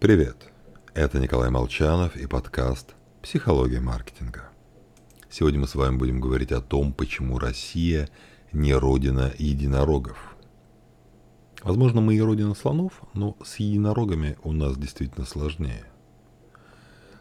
Привет! 0.00 0.50
Это 0.94 1.18
Николай 1.20 1.50
Молчанов 1.50 2.16
и 2.16 2.26
подкаст 2.26 2.94
«Психология 3.20 3.80
маркетинга». 3.80 4.48
Сегодня 5.28 5.60
мы 5.60 5.68
с 5.68 5.74
вами 5.74 5.98
будем 5.98 6.22
говорить 6.22 6.52
о 6.52 6.62
том, 6.62 6.94
почему 6.94 7.38
Россия 7.38 8.08
не 8.50 8.72
родина 8.72 9.30
единорогов. 9.36 10.38
Возможно, 11.62 12.00
мы 12.00 12.14
и 12.14 12.20
родина 12.22 12.54
слонов, 12.54 13.02
но 13.12 13.36
с 13.44 13.56
единорогами 13.56 14.38
у 14.42 14.52
нас 14.52 14.78
действительно 14.78 15.26
сложнее. 15.26 15.84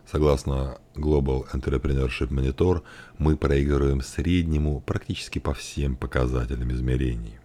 Согласно 0.09 0.77
Global 0.95 1.51
Entrepreneurship 1.51 2.29
Monitor, 2.29 2.83
мы 3.17 3.35
проигрываем 3.35 3.99
среднему 3.99 4.79
практически 4.79 5.39
по 5.39 5.53
всем 5.53 5.97
показателям 5.97 6.71
измерений. 6.71 7.39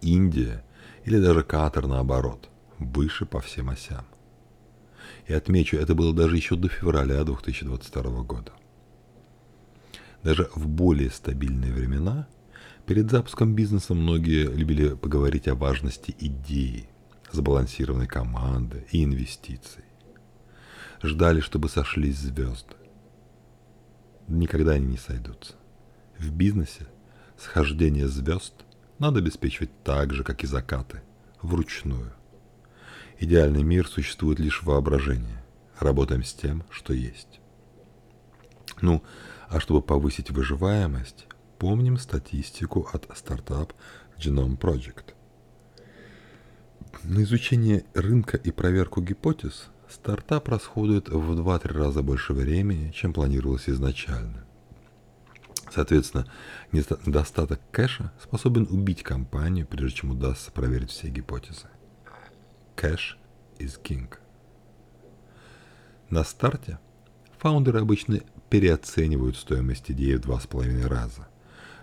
Индия 0.00 0.64
или 1.04 1.20
даже 1.20 1.44
Катар 1.44 1.86
наоборот, 1.86 2.48
выше 2.80 3.24
по 3.24 3.40
всем 3.40 3.70
осям. 3.70 4.04
И 5.26 5.32
отмечу, 5.32 5.76
это 5.76 5.94
было 5.94 6.14
даже 6.14 6.36
еще 6.36 6.56
до 6.56 6.68
февраля 6.68 7.22
2022 7.24 8.22
года. 8.22 8.52
Даже 10.22 10.48
в 10.54 10.68
более 10.68 11.10
стабильные 11.10 11.72
времена 11.72 12.28
перед 12.86 13.10
запуском 13.10 13.54
бизнеса 13.54 13.94
многие 13.94 14.46
любили 14.46 14.94
поговорить 14.94 15.48
о 15.48 15.54
важности 15.54 16.14
идеи, 16.18 16.88
сбалансированной 17.32 18.06
команды 18.06 18.86
и 18.92 19.02
инвестиций. 19.04 19.84
Ждали, 21.02 21.40
чтобы 21.40 21.68
сошлись 21.68 22.18
звезды. 22.18 22.76
Никогда 24.28 24.72
они 24.72 24.86
не 24.86 24.96
сойдутся. 24.96 25.54
В 26.18 26.30
бизнесе 26.30 26.86
схождение 27.36 28.06
звезд 28.06 28.54
надо 28.98 29.18
обеспечивать 29.18 29.70
так 29.82 30.12
же, 30.14 30.22
как 30.22 30.44
и 30.44 30.46
закаты, 30.46 31.02
вручную. 31.40 32.12
Идеальный 33.22 33.62
мир 33.62 33.86
существует 33.86 34.40
лишь 34.40 34.62
в 34.62 34.66
воображении. 34.66 35.38
Работаем 35.78 36.24
с 36.24 36.34
тем, 36.34 36.64
что 36.70 36.92
есть. 36.92 37.38
Ну, 38.80 39.00
а 39.48 39.60
чтобы 39.60 39.80
повысить 39.80 40.32
выживаемость, 40.32 41.28
помним 41.60 41.98
статистику 41.98 42.88
от 42.92 43.08
стартап 43.16 43.74
Genome 44.18 44.58
Project. 44.58 45.14
На 47.04 47.22
изучение 47.22 47.84
рынка 47.94 48.36
и 48.36 48.50
проверку 48.50 49.00
гипотез 49.00 49.68
стартап 49.88 50.48
расходует 50.48 51.08
в 51.08 51.40
2-3 51.40 51.72
раза 51.78 52.02
больше 52.02 52.32
времени, 52.32 52.90
чем 52.90 53.12
планировалось 53.12 53.68
изначально. 53.68 54.44
Соответственно, 55.72 56.26
недостаток 56.72 57.60
кэша 57.70 58.12
способен 58.20 58.66
убить 58.68 59.04
компанию, 59.04 59.64
прежде 59.64 59.98
чем 59.98 60.10
удастся 60.10 60.50
проверить 60.50 60.90
все 60.90 61.06
гипотезы. 61.08 61.68
Cash 62.82 63.16
is 63.60 63.80
king. 63.80 64.12
На 66.10 66.24
старте 66.24 66.80
фаундеры 67.38 67.78
обычно 67.78 68.22
переоценивают 68.50 69.36
стоимость 69.36 69.92
идеи 69.92 70.14
в 70.14 70.20
два 70.22 70.40
с 70.40 70.48
половиной 70.48 70.88
раза. 70.88 71.28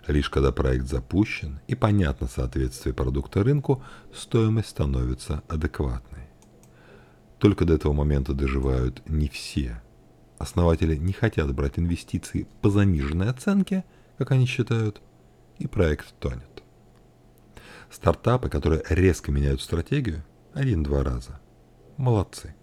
Лишь 0.08 0.30
когда 0.30 0.52
проект 0.52 0.88
запущен 0.88 1.62
и 1.68 1.76
понятно 1.76 2.28
соответствие 2.28 2.94
продукта 2.94 3.44
рынку, 3.44 3.82
стоимость 4.14 4.70
становится 4.70 5.42
адекватной. 5.48 6.28
Только 7.38 7.64
до 7.64 7.76
этого 7.76 7.94
момента 7.94 8.34
доживают 8.34 9.02
не 9.08 9.30
все. 9.30 9.82
Основатели 10.38 10.98
не 10.98 11.14
хотят 11.14 11.54
брать 11.56 11.80
инвестиции 11.80 12.46
по 12.62 12.70
заниженной 12.70 13.30
оценке, 13.30 13.86
как 14.18 14.32
они 14.32 14.46
считают, 14.46 15.02
и 15.60 15.68
проект 15.68 16.14
тонет. 16.20 16.64
Стартапы, 17.90 18.50
которые 18.50 18.84
резко 18.90 19.32
меняют 19.32 19.62
стратегию, 19.62 20.24
один-два 20.60 21.04
раза. 21.04 21.40
Молодцы. 21.96 22.54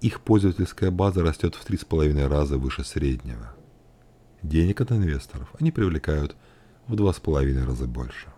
Их 0.00 0.20
пользовательская 0.20 0.90
база 0.90 1.22
растет 1.22 1.54
в 1.54 1.64
три 1.64 1.78
с 1.78 1.84
половиной 1.84 2.26
раза 2.26 2.58
выше 2.58 2.82
среднего. 2.82 3.54
Денег 4.42 4.80
от 4.80 4.90
инвесторов 4.90 5.54
они 5.60 5.70
привлекают 5.70 6.34
в 6.88 6.96
два 6.96 7.12
с 7.12 7.20
половиной 7.20 7.64
раза 7.64 7.86
больше. 7.86 8.32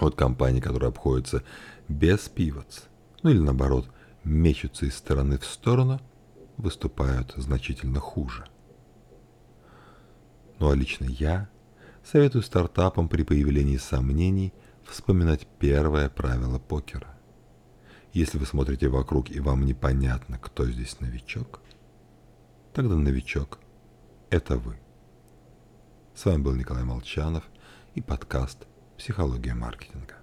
Вот 0.00 0.16
компании, 0.16 0.60
которые 0.60 0.88
обходятся 0.88 1.42
без 1.88 2.28
пивотс, 2.28 2.82
ну 3.22 3.30
или 3.30 3.38
наоборот, 3.38 3.88
мечутся 4.22 4.84
из 4.84 4.94
стороны 4.94 5.38
в 5.38 5.46
сторону, 5.46 5.98
выступают 6.58 7.32
значительно 7.38 8.00
хуже. 8.00 8.44
Ну 10.58 10.68
а 10.68 10.74
лично 10.74 11.06
я 11.06 11.48
советую 12.04 12.42
стартапам 12.42 13.08
при 13.08 13.22
появлении 13.22 13.78
сомнений 13.78 14.52
вспоминать 14.84 15.46
первое 15.58 16.10
правило 16.10 16.58
покера. 16.58 17.16
Если 18.12 18.38
вы 18.38 18.46
смотрите 18.46 18.88
вокруг 18.88 19.30
и 19.30 19.38
вам 19.38 19.64
непонятно, 19.64 20.36
кто 20.38 20.66
здесь 20.66 20.98
новичок, 20.98 21.60
тогда 22.72 22.96
новичок– 22.96 23.60
это 24.30 24.56
вы. 24.56 24.76
С 26.14 26.24
вами 26.24 26.42
был 26.42 26.54
Николай 26.54 26.82
Молчанов 26.82 27.44
и 27.94 28.00
подкаст 28.00 28.66
«Психология 28.98 29.54
маркетинга». 29.54 30.16